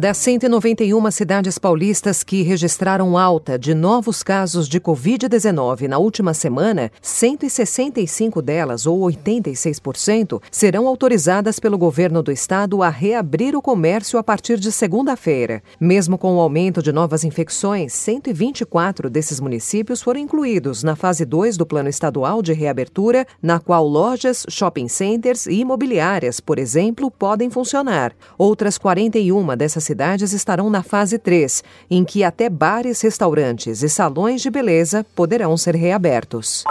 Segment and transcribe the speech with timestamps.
[0.00, 6.90] Das 191 cidades paulistas que registraram alta de novos casos de Covid-19 na última semana,
[7.02, 14.22] 165 delas, ou 86%, serão autorizadas pelo governo do estado a reabrir o comércio a
[14.22, 15.62] partir de segunda-feira.
[15.78, 21.58] Mesmo com o aumento de novas infecções, 124 desses municípios foram incluídos na fase 2
[21.58, 27.50] do Plano Estadual de Reabertura, na qual lojas, shopping centers e imobiliárias, por exemplo, podem
[27.50, 28.14] funcionar.
[28.38, 34.40] Outras 41 dessas cidades estarão na fase 3, em que até bares, restaurantes e salões
[34.40, 36.62] de beleza poderão ser reabertos.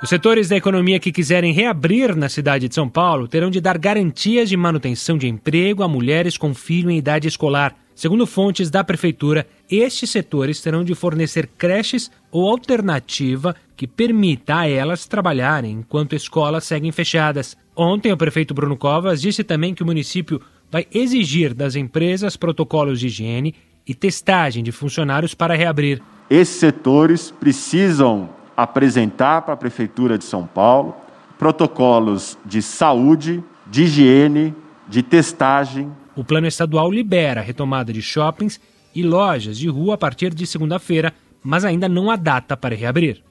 [0.00, 3.76] Os setores da economia que quiserem reabrir na cidade de São Paulo terão de dar
[3.76, 7.74] garantias de manutenção de emprego a mulheres com filho em idade escolar.
[7.96, 14.68] Segundo fontes da prefeitura, estes setores terão de fornecer creches ou alternativa que permita a
[14.68, 17.56] elas trabalharem enquanto escolas seguem fechadas.
[17.74, 23.00] Ontem, o prefeito Bruno Covas disse também que o município vai exigir das empresas protocolos
[23.00, 23.52] de higiene
[23.84, 26.00] e testagem de funcionários para reabrir.
[26.30, 30.94] Esses setores precisam apresentar para a Prefeitura de São Paulo
[31.38, 34.54] protocolos de saúde, de higiene,
[34.88, 38.60] de testagem o plano estadual libera a retomada de shoppings
[38.92, 41.14] e lojas de rua a partir de segunda-feira,
[41.44, 43.22] mas ainda não há data para reabrir.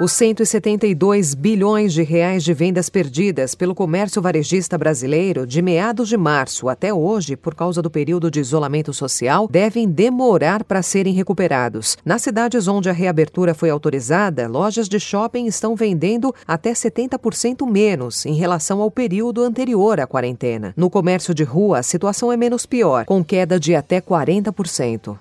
[0.00, 6.16] Os 172 bilhões de reais de vendas perdidas pelo comércio varejista brasileiro de meados de
[6.16, 11.98] março até hoje, por causa do período de isolamento social, devem demorar para serem recuperados.
[12.04, 18.24] Nas cidades onde a reabertura foi autorizada, lojas de shopping estão vendendo até 70% menos
[18.24, 20.72] em relação ao período anterior à quarentena.
[20.74, 25.16] No comércio de rua, a situação é menos pior, com queda de até 40%.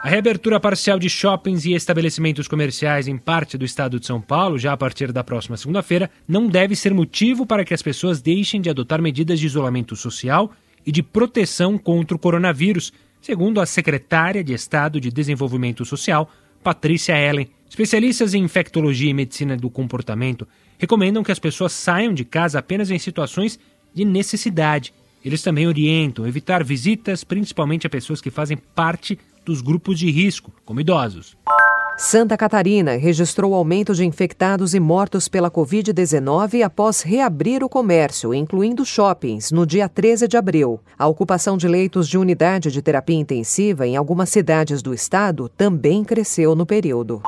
[0.00, 4.56] A reabertura parcial de shoppings e estabelecimentos comerciais em parte do estado de São Paulo,
[4.56, 8.60] já a partir da próxima segunda-feira, não deve ser motivo para que as pessoas deixem
[8.60, 10.52] de adotar medidas de isolamento social
[10.86, 16.30] e de proteção contra o coronavírus, segundo a secretária de Estado de Desenvolvimento Social,
[16.62, 17.50] Patrícia Ellen.
[17.68, 20.46] Especialistas em infectologia e medicina do comportamento
[20.78, 23.58] recomendam que as pessoas saiam de casa apenas em situações
[23.92, 24.94] de necessidade.
[25.24, 30.52] Eles também orientam evitar visitas, principalmente a pessoas que fazem parte dos grupos de risco,
[30.62, 31.34] como idosos.
[31.96, 38.84] Santa Catarina registrou aumento de infectados e mortos pela Covid-19 após reabrir o comércio, incluindo
[38.84, 40.80] shoppings, no dia 13 de abril.
[40.98, 46.04] A ocupação de leitos de unidade de terapia intensiva em algumas cidades do estado também
[46.04, 47.22] cresceu no período.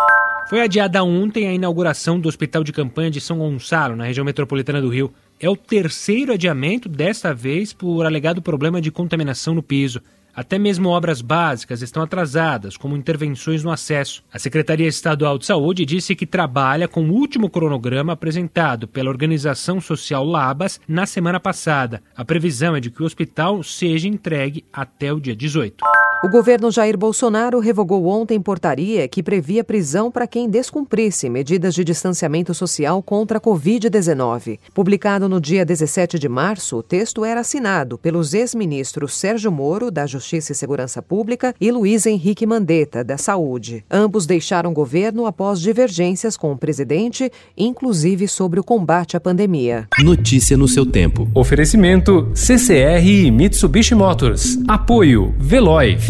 [0.48, 4.82] Foi adiada ontem a inauguração do Hospital de Campanha de São Gonçalo, na região metropolitana
[4.82, 5.10] do Rio.
[5.40, 10.02] É o terceiro adiamento, desta vez por alegado problema de contaminação no piso.
[10.34, 14.22] Até mesmo obras básicas estão atrasadas, como intervenções no acesso.
[14.32, 19.80] A Secretaria Estadual de Saúde disse que trabalha com o último cronograma apresentado pela Organização
[19.80, 22.02] Social Labas na semana passada.
[22.16, 25.84] A previsão é de que o hospital seja entregue até o dia 18.
[26.22, 31.82] O governo Jair Bolsonaro revogou ontem portaria que previa prisão para quem descumprisse medidas de
[31.82, 34.58] distanciamento social contra a Covid-19.
[34.74, 40.06] Publicado no dia 17 de março, o texto era assinado pelos ex-ministros Sérgio Moro, da
[40.06, 43.82] Justiça e Segurança Pública, e Luiz Henrique Mandetta, da Saúde.
[43.90, 49.88] Ambos deixaram o governo após divergências com o presidente, inclusive sobre o combate à pandemia.
[49.98, 51.26] Notícia no seu tempo.
[51.34, 54.58] Oferecimento CCR e Mitsubishi Motors.
[54.68, 56.09] Apoio Veloy.